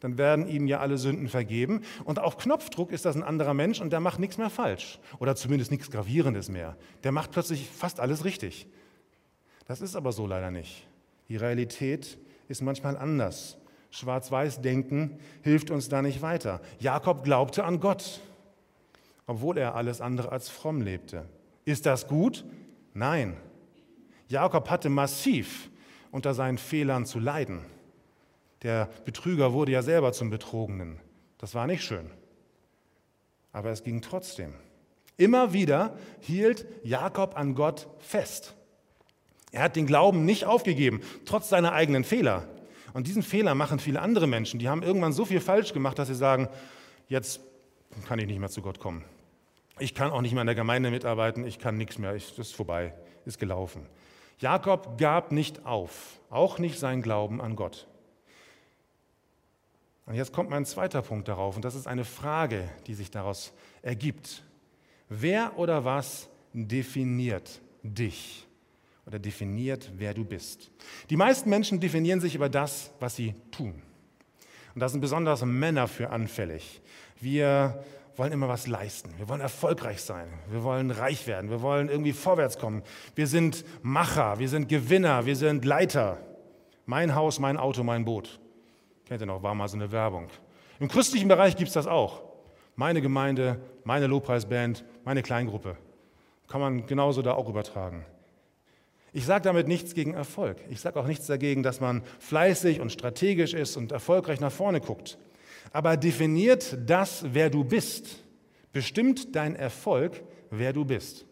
[0.00, 1.82] dann werden ihm ja alle Sünden vergeben.
[2.04, 4.98] Und auf Knopfdruck ist das ein anderer Mensch und der macht nichts mehr falsch.
[5.18, 6.78] Oder zumindest nichts Gravierendes mehr.
[7.04, 8.66] Der macht plötzlich fast alles richtig.
[9.66, 10.86] Das ist aber so leider nicht.
[11.28, 13.58] Die Realität ist manchmal anders.
[13.90, 16.62] Schwarz-Weiß-Denken hilft uns da nicht weiter.
[16.78, 18.20] Jakob glaubte an Gott,
[19.26, 21.26] obwohl er alles andere als fromm lebte.
[21.66, 22.46] Ist das gut?
[22.94, 23.36] Nein.
[24.30, 25.70] Jakob hatte massiv
[26.12, 27.66] unter seinen Fehlern zu leiden.
[28.62, 31.00] Der Betrüger wurde ja selber zum Betrogenen.
[31.38, 32.10] Das war nicht schön.
[33.52, 34.54] Aber es ging trotzdem.
[35.16, 38.54] Immer wieder hielt Jakob an Gott fest.
[39.50, 42.46] Er hat den Glauben nicht aufgegeben, trotz seiner eigenen Fehler.
[42.92, 44.60] Und diesen Fehler machen viele andere Menschen.
[44.60, 46.48] Die haben irgendwann so viel falsch gemacht, dass sie sagen,
[47.08, 47.40] jetzt
[48.06, 49.04] kann ich nicht mehr zu Gott kommen.
[49.80, 52.54] Ich kann auch nicht mehr in der Gemeinde mitarbeiten, ich kann nichts mehr, das ist
[52.54, 53.86] vorbei, ist gelaufen.
[54.40, 57.86] Jakob gab nicht auf, auch nicht sein Glauben an Gott.
[60.06, 63.52] Und jetzt kommt mein zweiter Punkt darauf, und das ist eine Frage, die sich daraus
[63.82, 64.42] ergibt.
[65.08, 68.46] Wer oder was definiert dich?
[69.10, 70.70] oder definiert, wer du bist.
[71.10, 73.82] Die meisten Menschen definieren sich über das, was sie tun.
[74.72, 76.80] Und da sind besonders Männer für anfällig.
[77.20, 77.82] Wir
[78.20, 79.14] wollen immer was leisten.
[79.16, 80.28] Wir wollen erfolgreich sein.
[80.50, 81.48] Wir wollen reich werden.
[81.48, 82.82] Wir wollen irgendwie vorwärts kommen.
[83.14, 84.38] Wir sind Macher.
[84.38, 85.24] Wir sind Gewinner.
[85.24, 86.18] Wir sind Leiter.
[86.84, 88.38] Mein Haus, mein Auto, mein Boot.
[89.06, 90.28] Kennt ihr noch, war mal so eine Werbung.
[90.80, 92.20] Im christlichen Bereich gibt es das auch.
[92.76, 95.78] Meine Gemeinde, meine Lobpreisband, meine Kleingruppe.
[96.46, 98.04] Kann man genauso da auch übertragen.
[99.14, 100.58] Ich sage damit nichts gegen Erfolg.
[100.68, 104.82] Ich sage auch nichts dagegen, dass man fleißig und strategisch ist und erfolgreich nach vorne
[104.82, 105.16] guckt.
[105.72, 108.24] Aber definiert das, wer du bist.
[108.72, 111.24] Bestimmt dein Erfolg, wer du bist.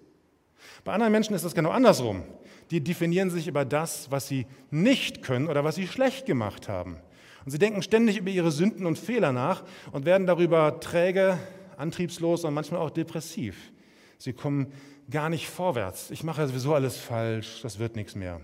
[0.85, 2.23] Bei anderen Menschen ist das genau andersrum.
[2.71, 6.97] Die definieren sich über das, was sie nicht können oder was sie schlecht gemacht haben.
[7.45, 11.39] Und sie denken ständig über ihre Sünden und Fehler nach und werden darüber träge,
[11.77, 13.73] antriebslos und manchmal auch depressiv.
[14.19, 14.73] Sie kommen
[15.11, 16.11] gar nicht vorwärts.
[16.11, 18.41] Ich mache sowieso alles falsch, das wird nichts mehr.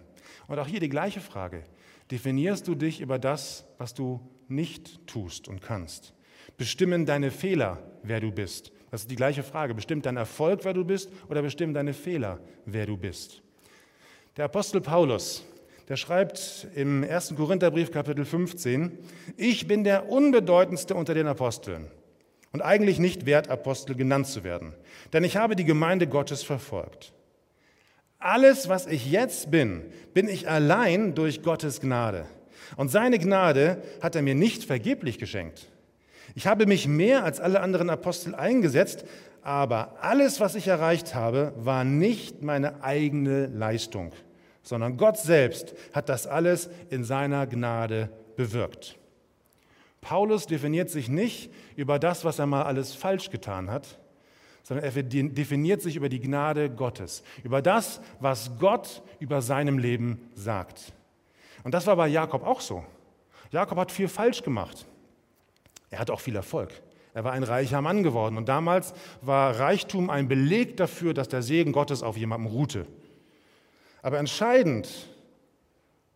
[0.47, 1.65] Und auch hier die gleiche Frage.
[2.11, 6.15] Definierst du dich über das, was du nicht tust und kannst?
[6.57, 8.73] Bestimmen deine Fehler, wer du bist?
[8.91, 9.75] Das ist die gleiche Frage.
[9.75, 13.43] Bestimmt dein Erfolg, wer du bist, oder bestimmen deine Fehler, wer du bist?
[14.37, 15.45] Der Apostel Paulus,
[15.89, 17.35] der schreibt im 1.
[17.37, 18.99] Korintherbrief Kapitel 15,
[19.37, 21.91] ich bin der unbedeutendste unter den Aposteln
[22.53, 24.75] und eigentlich nicht wert, Apostel genannt zu werden.
[25.13, 27.13] Denn ich habe die Gemeinde Gottes verfolgt.
[28.25, 29.83] Alles, was ich jetzt bin,
[30.15, 32.25] bin ich allein durch Gottes Gnade.
[32.75, 35.69] Und seine Gnade hat er mir nicht vergeblich geschenkt.
[36.35, 39.05] Ich habe mich mehr als alle anderen Apostel eingesetzt,
[39.43, 44.13] aber alles, was ich erreicht habe, war nicht meine eigene Leistung,
[44.63, 48.97] sondern Gott selbst hat das alles in seiner Gnade bewirkt.
[50.01, 53.99] Paulus definiert sich nicht über das, was er mal alles falsch getan hat,
[54.65, 60.19] sondern er definiert sich über die Gnade Gottes, über das, was Gott über seinem Leben
[60.35, 60.93] sagt.
[61.63, 62.85] Und das war bei Jakob auch so.
[63.53, 64.85] Jakob hat viel falsch gemacht.
[65.91, 66.73] Er hat auch viel Erfolg.
[67.13, 71.43] Er war ein reicher Mann geworden und damals war Reichtum ein Beleg dafür, dass der
[71.43, 72.87] Segen Gottes auf jemandem ruhte.
[74.03, 74.89] Aber entscheidend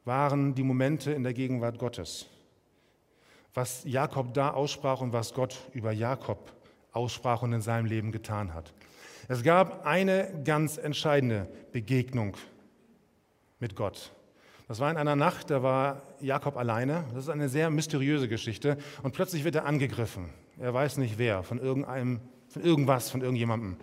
[0.04, 2.26] waren die Momente in der Gegenwart Gottes
[3.58, 6.52] was Jakob da aussprach und was Gott über Jakob
[6.92, 8.72] aussprach und in seinem Leben getan hat.
[9.29, 12.37] Es gab eine ganz entscheidende Begegnung
[13.61, 14.12] mit Gott.
[14.68, 17.05] Das war in einer Nacht, da war Jakob alleine.
[17.14, 18.77] Das ist eine sehr mysteriöse Geschichte.
[19.03, 20.31] Und plötzlich wird er angegriffen.
[20.59, 23.77] Er weiß nicht wer, von irgendeinem, von irgendwas, von irgendjemandem.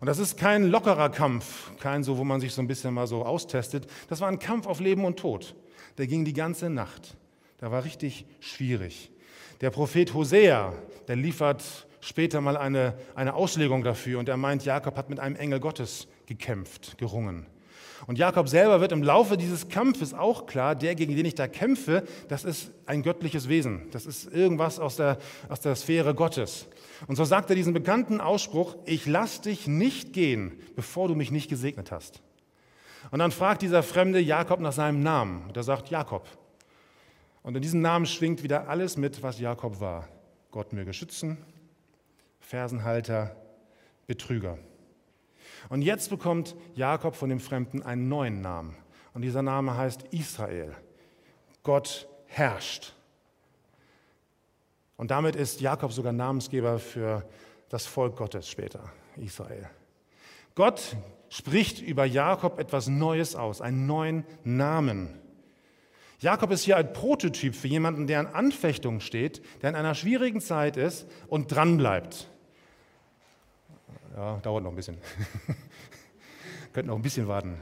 [0.00, 3.06] Und das ist kein lockerer Kampf, kein so, wo man sich so ein bisschen mal
[3.06, 3.86] so austestet.
[4.08, 5.54] Das war ein Kampf auf Leben und Tod.
[5.98, 7.16] Der ging die ganze Nacht.
[7.60, 9.10] Der war richtig schwierig.
[9.60, 10.72] Der Prophet Hosea,
[11.08, 15.36] der liefert später mal eine, eine Auslegung dafür und er meint, Jakob hat mit einem
[15.36, 17.46] Engel Gottes gekämpft, gerungen.
[18.08, 21.46] Und Jakob selber wird im Laufe dieses Kampfes auch klar, der, gegen den ich da
[21.46, 23.88] kämpfe, das ist ein göttliches Wesen.
[23.92, 26.66] Das ist irgendwas aus der, aus der Sphäre Gottes.
[27.06, 31.30] Und so sagt er diesen bekannten Ausspruch, ich lass dich nicht gehen, bevor du mich
[31.30, 32.20] nicht gesegnet hast.
[33.12, 35.44] Und dann fragt dieser Fremde Jakob nach seinem Namen.
[35.46, 36.26] Und er sagt Jakob.
[37.44, 40.08] Und in diesem Namen schwingt wieder alles mit, was Jakob war.
[40.50, 41.38] Gott möge schützen,
[42.42, 43.34] Fersenhalter,
[44.06, 44.58] Betrüger.
[45.68, 48.76] Und jetzt bekommt Jakob von dem Fremden einen neuen Namen.
[49.14, 50.74] Und dieser Name heißt Israel.
[51.62, 52.94] Gott herrscht.
[54.96, 57.26] Und damit ist Jakob sogar Namensgeber für
[57.68, 59.68] das Volk Gottes später, Israel.
[60.54, 60.96] Gott
[61.28, 65.18] spricht über Jakob etwas Neues aus, einen neuen Namen.
[66.20, 70.40] Jakob ist hier ein Prototyp für jemanden, der in Anfechtung steht, der in einer schwierigen
[70.40, 72.28] Zeit ist und dranbleibt.
[74.14, 74.98] Ja, dauert noch ein bisschen.
[76.72, 77.56] Könnt noch ein bisschen warten.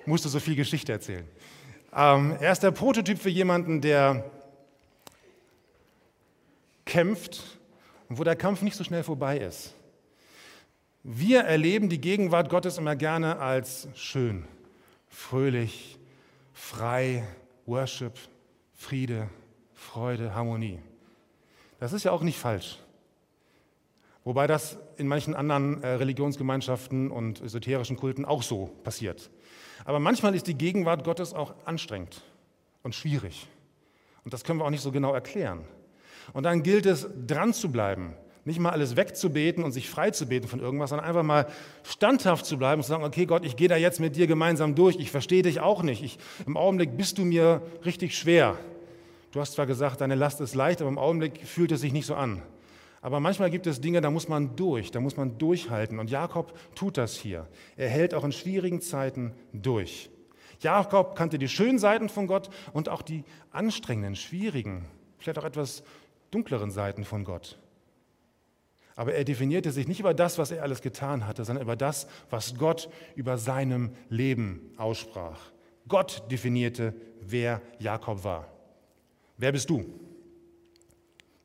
[0.00, 1.26] Ich musste so viel Geschichte erzählen.
[1.92, 4.30] Ähm, er ist der Prototyp für jemanden, der
[6.84, 7.58] kämpft
[8.08, 9.74] und wo der Kampf nicht so schnell vorbei ist.
[11.02, 14.46] Wir erleben die Gegenwart Gottes immer gerne als schön,
[15.08, 15.98] fröhlich,
[16.52, 17.26] frei,
[17.66, 18.18] Worship,
[18.74, 19.28] Friede,
[19.74, 20.78] Freude, Harmonie.
[21.80, 22.78] Das ist ja auch nicht falsch.
[24.24, 29.30] Wobei das in manchen anderen äh, Religionsgemeinschaften und esoterischen Kulten auch so passiert.
[29.84, 32.22] Aber manchmal ist die Gegenwart Gottes auch anstrengend
[32.82, 33.46] und schwierig.
[34.24, 35.60] Und das können wir auch nicht so genau erklären.
[36.32, 38.14] Und dann gilt es, dran zu bleiben,
[38.46, 41.46] nicht mal alles wegzubeten und sich frei zu beten von irgendwas, sondern einfach mal
[41.82, 44.74] standhaft zu bleiben und zu sagen, okay Gott, ich gehe da jetzt mit dir gemeinsam
[44.74, 46.02] durch, ich verstehe dich auch nicht.
[46.02, 48.58] Ich, Im Augenblick bist du mir richtig schwer.
[49.32, 52.06] Du hast zwar gesagt, deine Last ist leicht, aber im Augenblick fühlt es sich nicht
[52.06, 52.42] so an.
[53.04, 55.98] Aber manchmal gibt es Dinge, da muss man durch, da muss man durchhalten.
[55.98, 57.46] Und Jakob tut das hier.
[57.76, 60.08] Er hält auch in schwierigen Zeiten durch.
[60.60, 64.86] Jakob kannte die schönen Seiten von Gott und auch die anstrengenden, schwierigen,
[65.18, 65.82] vielleicht auch etwas
[66.30, 67.58] dunkleren Seiten von Gott.
[68.96, 72.06] Aber er definierte sich nicht über das, was er alles getan hatte, sondern über das,
[72.30, 75.52] was Gott über seinem Leben aussprach.
[75.88, 78.50] Gott definierte, wer Jakob war.
[79.36, 79.84] Wer bist du?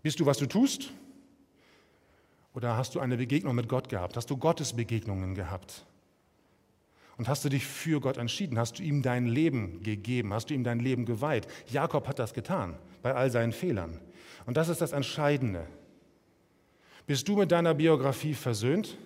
[0.02, 0.94] Bist du, was du tust?
[2.54, 4.18] Oder hast du eine Begegnung mit Gott gehabt?
[4.18, 5.86] Hast du Gottes Begegnungen gehabt?
[7.18, 8.58] Und hast du dich für Gott entschieden?
[8.58, 10.34] Hast du ihm dein Leben gegeben?
[10.34, 11.48] Hast du ihm dein Leben geweiht?
[11.68, 14.00] Jakob hat das getan, bei all seinen Fehlern.
[14.46, 15.68] Und das ist das Entscheidende.
[17.06, 18.98] Bist du mit deiner Biografie versöhnt?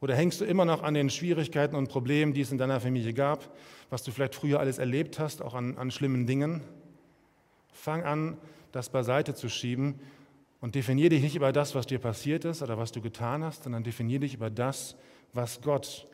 [0.00, 3.12] Oder hängst du immer noch an den Schwierigkeiten und Problemen, die es in deiner Familie
[3.12, 3.54] gab,
[3.90, 6.62] was du vielleicht früher alles erlebt hast, auch an, an schlimmen Dingen?
[7.72, 8.36] Fang an,
[8.72, 10.00] das beiseite zu schieben
[10.62, 13.64] und definier dich nicht über das, was dir passiert ist oder was du getan hast,
[13.64, 14.96] sondern definier dich über das,
[15.34, 16.06] was Gott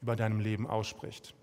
[0.00, 1.34] über deinem Leben ausspricht.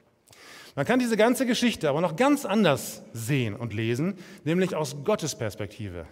[0.73, 5.35] Man kann diese ganze Geschichte aber noch ganz anders sehen und lesen, nämlich aus Gottes
[5.35, 6.07] Perspektive.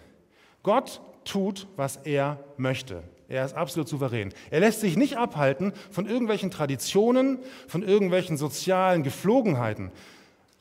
[0.62, 3.02] Gott tut, was er möchte.
[3.28, 4.34] Er ist absolut souverän.
[4.50, 9.90] Er lässt sich nicht abhalten von irgendwelchen Traditionen, von irgendwelchen sozialen Geflogenheiten,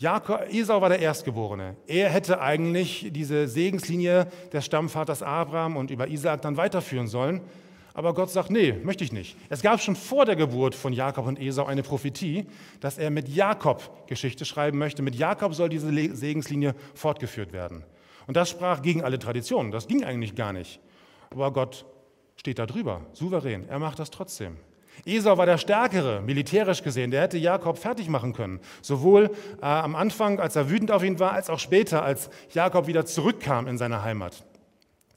[0.01, 1.75] Jakob, Esau war der Erstgeborene.
[1.85, 7.41] Er hätte eigentlich diese Segenslinie des Stammvaters Abraham und über Isaak dann weiterführen sollen.
[7.93, 9.37] Aber Gott sagt, nee, möchte ich nicht.
[9.49, 12.47] Es gab schon vor der Geburt von Jakob und Esau eine Prophetie,
[12.79, 15.03] dass er mit Jakob Geschichte schreiben möchte.
[15.03, 17.83] Mit Jakob soll diese Segenslinie fortgeführt werden.
[18.25, 19.71] Und das sprach gegen alle Traditionen.
[19.71, 20.79] Das ging eigentlich gar nicht.
[21.29, 21.85] Aber Gott
[22.37, 23.69] steht da drüber, souverän.
[23.69, 24.57] Er macht das trotzdem.
[25.05, 27.11] Esau war der Stärkere, militärisch gesehen.
[27.11, 28.59] Der hätte Jakob fertig machen können.
[28.81, 32.87] Sowohl äh, am Anfang, als er wütend auf ihn war, als auch später, als Jakob
[32.87, 34.43] wieder zurückkam in seine Heimat.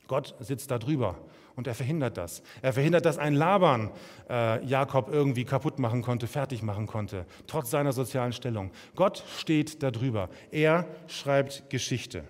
[0.07, 1.17] Gott sitzt da drüber
[1.57, 2.43] und er verhindert das.
[2.63, 3.91] Er verhindert, dass ein Laban
[4.29, 8.71] äh, Jakob irgendwie kaputt machen konnte, fertig machen konnte, trotz seiner sozialen Stellung.
[8.97, 10.29] Gott steht da drüber.
[10.51, 12.25] Er schreibt Geschichte.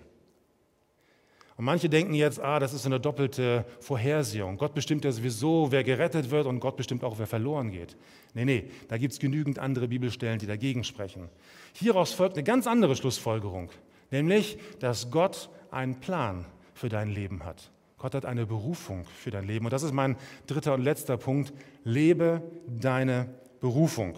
[1.57, 4.57] Und manche denken jetzt, ah, das ist eine doppelte Vorhersehung.
[4.57, 7.95] Gott bestimmt ja sowieso, wer gerettet wird und Gott bestimmt auch, wer verloren geht.
[8.33, 11.29] Nee, nee, da gibt es genügend andere Bibelstellen, die dagegen sprechen.
[11.73, 13.69] Hieraus folgt eine ganz andere Schlussfolgerung,
[14.11, 17.71] nämlich, dass Gott einen Plan für dein Leben hat.
[17.97, 19.65] Gott hat eine Berufung für dein Leben.
[19.65, 21.53] Und das ist mein dritter und letzter Punkt.
[21.85, 23.29] Lebe deine
[23.61, 24.17] Berufung.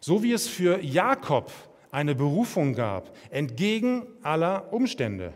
[0.00, 1.52] So wie es für Jakob
[1.90, 5.34] eine Berufung gab, entgegen aller Umstände.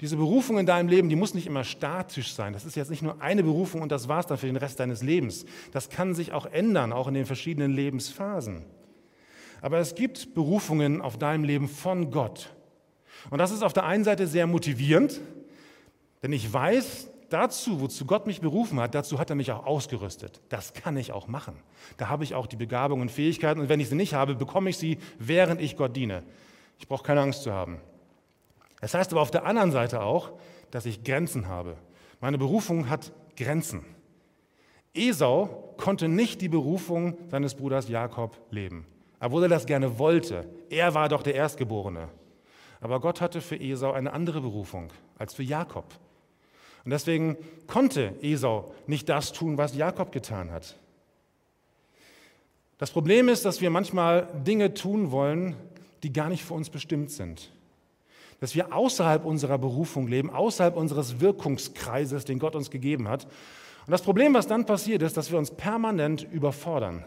[0.00, 2.52] Diese Berufung in deinem Leben, die muss nicht immer statisch sein.
[2.52, 5.02] Das ist jetzt nicht nur eine Berufung und das war's dann für den Rest deines
[5.02, 5.46] Lebens.
[5.72, 8.64] Das kann sich auch ändern, auch in den verschiedenen Lebensphasen.
[9.62, 12.50] Aber es gibt Berufungen auf deinem Leben von Gott.
[13.30, 15.20] Und das ist auf der einen Seite sehr motivierend,
[16.22, 20.40] denn ich weiß, dazu, wozu Gott mich berufen hat, dazu hat er mich auch ausgerüstet.
[20.48, 21.56] Das kann ich auch machen.
[21.96, 24.70] Da habe ich auch die Begabungen und Fähigkeiten und wenn ich sie nicht habe, bekomme
[24.70, 26.22] ich sie, während ich Gott diene.
[26.78, 27.80] Ich brauche keine Angst zu haben.
[28.80, 30.32] Das heißt aber auf der anderen Seite auch,
[30.70, 31.76] dass ich Grenzen habe.
[32.20, 33.84] Meine Berufung hat Grenzen.
[34.92, 38.86] Esau konnte nicht die Berufung seines Bruders Jakob leben,
[39.20, 40.46] obwohl er das gerne wollte.
[40.70, 42.08] Er war doch der Erstgeborene.
[42.80, 45.86] Aber Gott hatte für Esau eine andere Berufung als für Jakob.
[46.84, 50.76] Und deswegen konnte Esau nicht das tun, was Jakob getan hat.
[52.78, 55.56] Das Problem ist, dass wir manchmal Dinge tun wollen,
[56.02, 57.53] die gar nicht für uns bestimmt sind
[58.40, 63.24] dass wir außerhalb unserer Berufung leben, außerhalb unseres Wirkungskreises, den Gott uns gegeben hat.
[63.86, 67.04] Und das Problem, was dann passiert, ist, dass wir uns permanent überfordern.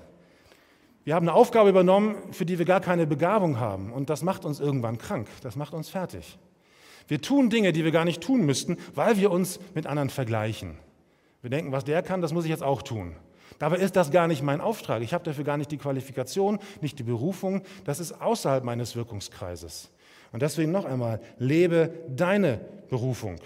[1.04, 3.94] Wir haben eine Aufgabe übernommen, für die wir gar keine Begabung haben.
[3.94, 5.28] Und das macht uns irgendwann krank.
[5.42, 6.38] Das macht uns fertig.
[7.08, 10.78] Wir tun Dinge, die wir gar nicht tun müssten, weil wir uns mit anderen vergleichen.
[11.42, 13.16] Wir denken, was der kann, das muss ich jetzt auch tun.
[13.60, 15.02] Dabei ist das gar nicht mein Auftrag.
[15.02, 17.62] Ich habe dafür gar nicht die Qualifikation, nicht die Berufung.
[17.86, 19.90] Das ist außerhalb meines Wirkungskreises.
[20.32, 22.60] Und deswegen noch einmal, lebe deine
[22.90, 23.40] Berufung.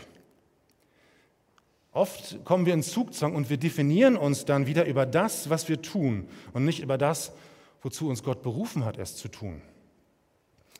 [1.93, 5.81] Oft kommen wir in Zugzwang und wir definieren uns dann wieder über das, was wir
[5.81, 7.33] tun und nicht über das,
[7.81, 9.61] wozu uns Gott berufen hat, es zu tun.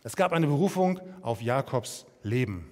[0.03, 2.67] Es gab eine Berufung auf Jakobs Leben.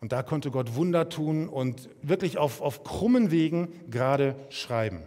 [0.00, 5.02] Und da konnte Gott Wunder tun und wirklich auf, auf krummen Wegen gerade schreiben.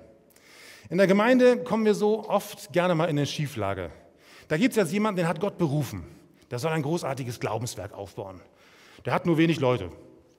[0.90, 3.92] In der Gemeinde kommen wir so oft gerne mal in eine Schieflage.
[4.50, 6.04] Da gibt es jetzt jemanden, den hat Gott berufen.
[6.52, 8.42] Der soll ein großartiges Glaubenswerk aufbauen.
[9.06, 9.90] Der hat nur wenig Leute.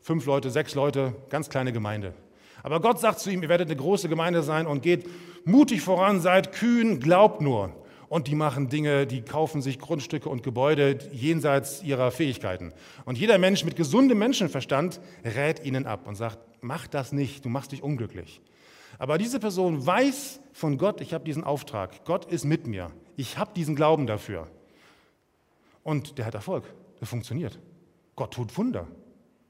[0.02, 2.14] Fünf Leute, sechs Leute, ganz kleine Gemeinde.
[2.62, 5.08] Aber Gott sagt zu ihm, ihr werdet eine große Gemeinde sein und geht
[5.44, 7.72] mutig voran, seid kühn, glaubt nur.
[8.08, 12.74] Und die machen Dinge, die kaufen sich Grundstücke und Gebäude jenseits ihrer Fähigkeiten.
[13.06, 17.48] Und jeder Mensch mit gesundem Menschenverstand rät ihnen ab und sagt, mach das nicht, du
[17.48, 18.42] machst dich unglücklich.
[18.98, 23.38] Aber diese Person weiß von Gott, ich habe diesen Auftrag, Gott ist mit mir, ich
[23.38, 24.46] habe diesen Glauben dafür.
[25.82, 26.64] Und der hat Erfolg,
[27.00, 27.58] der funktioniert.
[28.16, 28.86] Gott tut Wunder.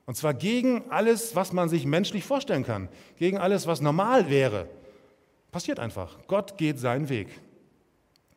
[0.06, 4.68] Und zwar gegen alles, was man sich menschlich vorstellen kann, gegen alles, was normal wäre.
[5.50, 6.18] Passiert einfach.
[6.26, 7.28] Gott geht seinen Weg.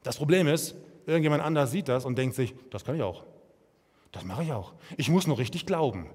[0.04, 3.24] Das Problem ist, irgendjemand anders sieht das und denkt sich, das kann ich auch.
[4.12, 4.74] Das mache ich auch.
[4.98, 6.10] Ich muss nur richtig glauben.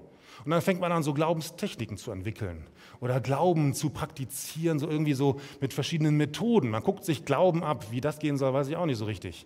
[0.45, 2.65] Und dann fängt man an, so Glaubenstechniken zu entwickeln
[2.99, 6.69] oder Glauben zu praktizieren, so irgendwie so mit verschiedenen Methoden.
[6.69, 7.91] Man guckt sich Glauben ab.
[7.91, 9.45] Wie das gehen soll, weiß ich auch nicht so richtig.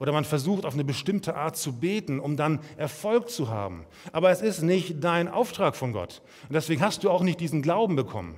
[0.00, 3.84] Oder man versucht auf eine bestimmte Art zu beten, um dann Erfolg zu haben.
[4.12, 6.22] Aber es ist nicht dein Auftrag von Gott.
[6.48, 8.36] Und deswegen hast du auch nicht diesen Glauben bekommen.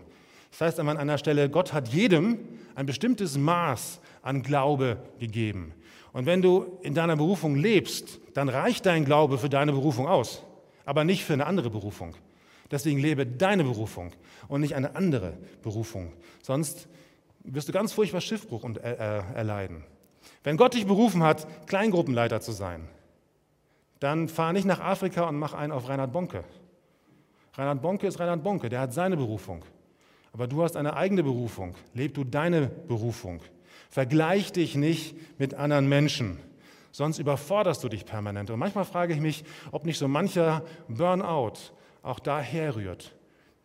[0.50, 2.40] Das heißt an einer Stelle, Gott hat jedem
[2.74, 5.72] ein bestimmtes Maß an Glaube gegeben.
[6.12, 10.42] Und wenn du in deiner Berufung lebst, dann reicht dein Glaube für deine Berufung aus,
[10.84, 12.14] aber nicht für eine andere Berufung.
[12.70, 14.12] Deswegen lebe deine Berufung
[14.48, 16.12] und nicht eine andere Berufung.
[16.42, 16.88] Sonst
[17.44, 19.84] wirst du ganz furchtbar Schiffbruch äh, äh, erleiden.
[20.44, 22.88] Wenn Gott dich berufen hat, Kleingruppenleiter zu sein,
[24.00, 26.42] dann fahr nicht nach Afrika und mach einen auf Reinhard Bonke.
[27.54, 29.64] Reinhard Bonke ist Reinhard Bonke, der hat seine Berufung.
[30.32, 31.74] Aber du hast eine eigene Berufung.
[31.94, 33.40] Leb du deine Berufung.
[33.90, 36.38] Vergleich dich nicht mit anderen Menschen,
[36.90, 38.50] sonst überforderst du dich permanent.
[38.50, 41.58] Und manchmal frage ich mich, ob nicht so mancher Burnout
[42.02, 43.14] auch daher rührt,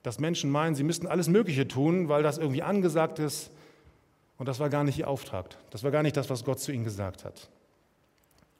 [0.03, 3.51] dass Menschen meinen, sie müssten alles Mögliche tun, weil das irgendwie angesagt ist
[4.37, 5.57] und das war gar nicht ihr Auftrag.
[5.71, 7.49] Das war gar nicht das, was Gott zu ihnen gesagt hat.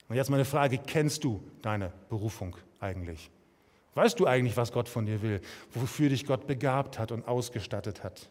[0.08, 3.30] Und jetzt meine Frage, kennst du deine Berufung eigentlich?
[3.94, 5.40] Weißt du eigentlich, was Gott von dir will,
[5.72, 8.28] wofür dich Gott begabt hat und ausgestattet hat?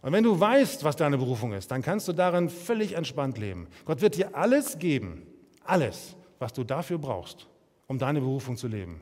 [0.00, 3.68] Und wenn du weißt, was deine Berufung ist, dann kannst du darin völlig entspannt leben.
[3.84, 5.26] Gott wird dir alles geben,
[5.64, 7.46] alles, was du dafür brauchst,
[7.86, 9.00] um deine Berufung zu leben.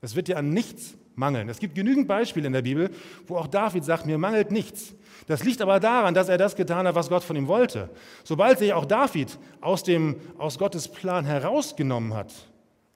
[0.00, 1.48] Es wird dir an nichts mangeln.
[1.48, 2.90] Es gibt genügend Beispiele in der Bibel,
[3.26, 4.94] wo auch David sagt, mir mangelt nichts.
[5.26, 7.90] Das liegt aber daran, dass er das getan hat, was Gott von ihm wollte.
[8.24, 12.32] Sobald sich auch David aus, dem, aus Gottes Plan herausgenommen hat,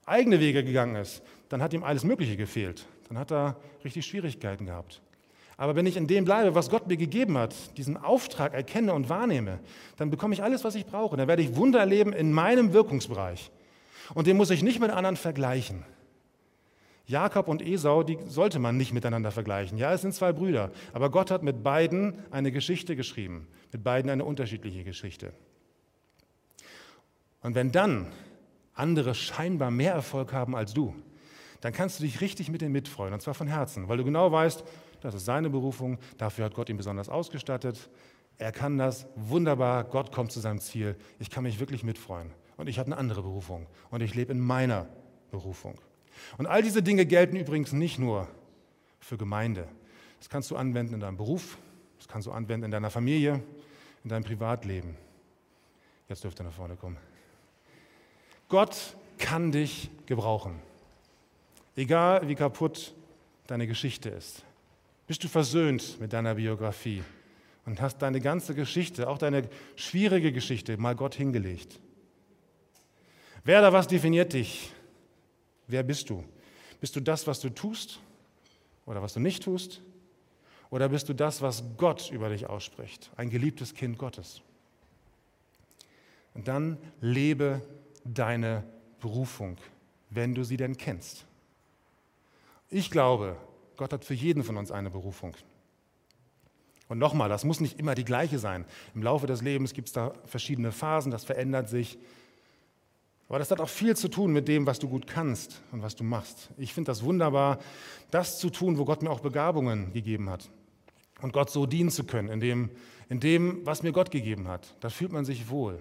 [0.05, 2.85] eigene Wege gegangen ist, dann hat ihm alles Mögliche gefehlt.
[3.09, 5.01] Dann hat er richtig Schwierigkeiten gehabt.
[5.57, 9.09] Aber wenn ich in dem bleibe, was Gott mir gegeben hat, diesen Auftrag erkenne und
[9.09, 9.59] wahrnehme,
[9.97, 11.15] dann bekomme ich alles, was ich brauche.
[11.15, 13.51] Dann werde ich Wunder erleben in meinem Wirkungsbereich.
[14.15, 15.85] Und den muss ich nicht mit anderen vergleichen.
[17.05, 19.77] Jakob und Esau, die sollte man nicht miteinander vergleichen.
[19.77, 24.09] Ja, es sind zwei Brüder, aber Gott hat mit beiden eine Geschichte geschrieben, mit beiden
[24.09, 25.33] eine unterschiedliche Geschichte.
[27.41, 28.07] Und wenn dann
[28.73, 30.95] andere scheinbar mehr Erfolg haben als du,
[31.59, 34.31] dann kannst du dich richtig mit denen mitfreuen, und zwar von Herzen, weil du genau
[34.31, 34.63] weißt,
[35.01, 37.89] das ist seine Berufung, dafür hat Gott ihn besonders ausgestattet,
[38.37, 42.31] er kann das wunderbar, Gott kommt zu seinem Ziel, ich kann mich wirklich mitfreuen.
[42.57, 44.87] Und ich habe eine andere Berufung und ich lebe in meiner
[45.31, 45.75] Berufung.
[46.37, 48.27] Und all diese Dinge gelten übrigens nicht nur
[48.99, 49.67] für Gemeinde.
[50.19, 51.57] Das kannst du anwenden in deinem Beruf,
[51.97, 53.41] das kannst du anwenden in deiner Familie,
[54.03, 54.95] in deinem Privatleben.
[56.09, 56.97] Jetzt dürft ihr nach vorne kommen.
[58.49, 60.59] Gott kann dich gebrauchen.
[61.75, 62.93] Egal wie kaputt
[63.47, 64.43] deine Geschichte ist.
[65.07, 67.03] Bist du versöhnt mit deiner Biografie
[67.65, 71.79] und hast deine ganze Geschichte, auch deine schwierige Geschichte, mal Gott hingelegt.
[73.43, 74.71] Wer oder was definiert dich?
[75.67, 76.23] Wer bist du?
[76.81, 77.99] Bist du das, was du tust
[78.85, 79.81] oder was du nicht tust?
[80.69, 83.11] Oder bist du das, was Gott über dich ausspricht?
[83.15, 84.41] Ein geliebtes Kind Gottes.
[86.33, 87.61] Und dann lebe
[88.03, 88.63] deine
[88.99, 89.57] Berufung,
[90.09, 91.25] wenn du sie denn kennst.
[92.69, 93.37] Ich glaube,
[93.77, 95.35] Gott hat für jeden von uns eine Berufung.
[96.89, 98.65] Und nochmal, das muss nicht immer die gleiche sein.
[98.95, 101.97] Im Laufe des Lebens gibt es da verschiedene Phasen, das verändert sich.
[103.29, 105.95] Aber das hat auch viel zu tun mit dem, was du gut kannst und was
[105.95, 106.49] du machst.
[106.57, 107.59] Ich finde das wunderbar,
[108.11, 110.49] das zu tun, wo Gott mir auch Begabungen gegeben hat.
[111.21, 112.69] Und Gott so dienen zu können, in dem,
[113.09, 114.75] in dem, was mir Gott gegeben hat.
[114.81, 115.79] Da fühlt man sich wohl.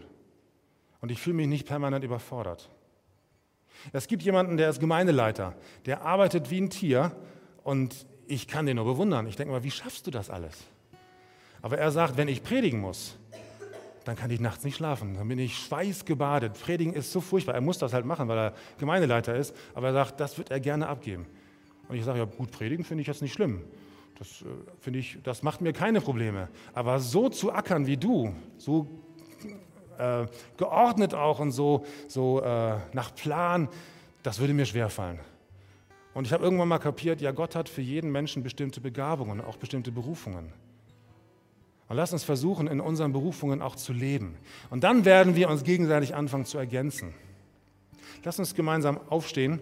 [1.01, 2.71] Und ich fühle mich nicht permanent überfordert.
[3.93, 7.17] Es gibt jemanden, der ist Gemeindeleiter, der arbeitet wie ein Tier
[7.65, 9.27] und ich kann den nur bewundern.
[9.27, 10.57] Ich denke mal, wie schaffst du das alles?
[11.61, 13.17] Aber er sagt, wenn ich predigen muss,
[14.05, 15.15] dann kann ich nachts nicht schlafen.
[15.15, 16.55] Dann bin ich schweißgebadet.
[16.61, 17.55] Predigen ist so furchtbar.
[17.55, 19.55] Er muss das halt machen, weil er Gemeindeleiter ist.
[19.75, 21.27] Aber er sagt, das wird er gerne abgeben.
[21.89, 23.63] Und ich sage, ja gut, predigen finde ich jetzt nicht schlimm.
[24.19, 24.45] Das äh,
[24.81, 26.49] finde ich, das macht mir keine Probleme.
[26.75, 28.87] Aber so zu ackern wie du, so
[29.99, 30.27] äh,
[30.57, 33.69] geordnet auch und so, so äh, nach Plan,
[34.23, 35.21] das würde mir schwerfallen.
[36.15, 39.57] Und ich habe irgendwann mal kapiert, ja, Gott hat für jeden Menschen bestimmte Begabungen, auch
[39.57, 40.53] bestimmte Berufungen.
[41.93, 44.35] Und lass uns versuchen, in unseren Berufungen auch zu leben.
[44.71, 47.13] Und dann werden wir uns gegenseitig anfangen zu ergänzen.
[48.25, 49.61] Lass uns gemeinsam aufstehen.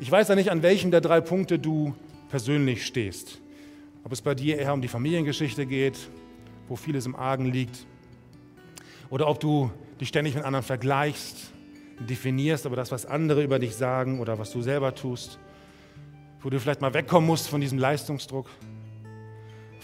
[0.00, 1.94] Ich weiß ja nicht, an welchem der drei Punkte du
[2.28, 3.38] persönlich stehst.
[4.02, 5.96] Ob es bei dir eher um die Familiengeschichte geht,
[6.66, 7.86] wo vieles im Argen liegt,
[9.08, 11.52] oder ob du dich ständig mit anderen vergleichst,
[12.00, 15.38] definierst, aber das, was andere über dich sagen oder was du selber tust,
[16.40, 18.46] wo du vielleicht mal wegkommen musst von diesem Leistungsdruck.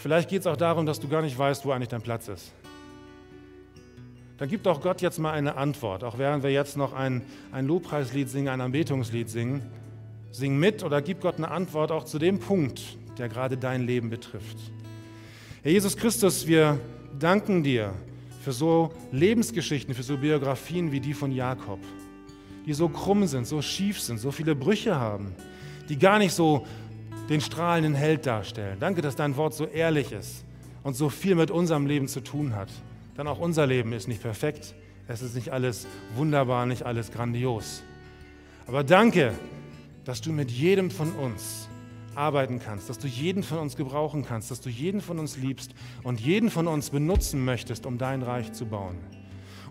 [0.06, 2.52] Vielleicht geht es auch darum, dass du gar nicht weißt, wo eigentlich dein Platz ist.
[4.38, 7.66] Dann gib doch Gott jetzt mal eine Antwort, auch während wir jetzt noch ein, ein
[7.66, 9.62] Lobpreislied singen, ein Anbetungslied singen.
[10.30, 12.80] Sing mit oder gib Gott eine Antwort auch zu dem Punkt,
[13.18, 14.56] der gerade dein Leben betrifft.
[15.64, 16.78] Herr Jesus Christus, wir
[17.18, 17.92] danken dir
[18.44, 21.80] für so Lebensgeschichten, für so Biografien wie die von Jakob,
[22.64, 25.34] die so krumm sind, so schief sind, so viele Brüche haben,
[25.88, 26.64] die gar nicht so
[27.28, 28.78] den strahlenden Held darstellen.
[28.80, 30.44] Danke, dass dein Wort so ehrlich ist
[30.82, 32.68] und so viel mit unserem Leben zu tun hat.
[33.16, 34.74] Denn auch unser Leben ist nicht perfekt.
[35.08, 37.82] Es ist nicht alles wunderbar, nicht alles grandios.
[38.66, 39.32] Aber danke,
[40.04, 41.68] dass du mit jedem von uns
[42.14, 45.72] arbeiten kannst, dass du jeden von uns gebrauchen kannst, dass du jeden von uns liebst
[46.02, 48.96] und jeden von uns benutzen möchtest, um dein Reich zu bauen.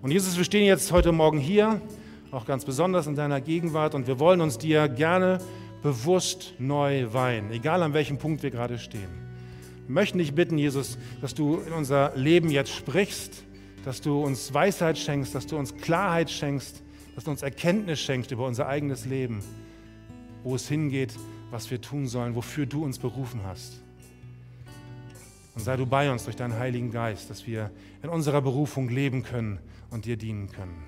[0.02, 1.82] Und Jesus, wir stehen jetzt heute Morgen hier,
[2.32, 5.40] auch ganz besonders in deiner Gegenwart und wir wollen uns dir gerne
[5.86, 9.08] bewusst neu weihen, egal an welchem Punkt wir gerade stehen.
[9.86, 13.44] Wir möchten dich bitten, Jesus, dass du in unser Leben jetzt sprichst,
[13.84, 16.82] dass du uns Weisheit schenkst, dass du uns Klarheit schenkst,
[17.14, 19.44] dass du uns Erkenntnis schenkst über unser eigenes Leben,
[20.44, 21.14] wo es hingeht,
[21.52, 23.80] was wir tun sollen, wofür du uns berufen hast.
[25.54, 27.70] Und sei du bei uns durch deinen Heiligen Geist, dass wir
[28.02, 29.60] in unserer Berufung leben können
[29.92, 30.84] und dir dienen können.